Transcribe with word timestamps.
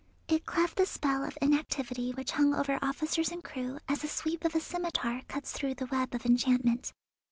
It 0.27 0.47
cleft 0.47 0.77
the 0.77 0.87
spell 0.87 1.23
of 1.23 1.37
inactivity 1.43 2.09
which 2.09 2.31
hung 2.31 2.55
over 2.55 2.79
officers 2.81 3.31
and 3.31 3.43
crew 3.43 3.77
as 3.87 4.01
the 4.01 4.07
sweep 4.07 4.43
of 4.43 4.55
a 4.55 4.59
scimitar 4.59 5.21
cuts 5.27 5.51
through 5.51 5.75
the 5.75 5.85
web 5.85 6.15
of 6.15 6.25
enchantment. 6.25 6.91